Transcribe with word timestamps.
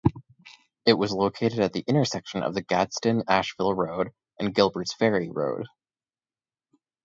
It 0.83 0.93
was 0.93 1.11
located 1.11 1.59
at 1.59 1.73
the 1.73 1.83
intersection 1.85 2.41
of 2.41 2.55
the 2.55 2.63
Gadsden-Ashville 2.63 3.75
Road 3.75 4.11
and 4.39 4.51
Gilbert's 4.55 4.93
Ferry 4.95 5.29
Road. 5.29 5.67